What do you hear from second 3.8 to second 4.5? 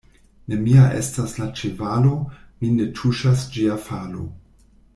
falo.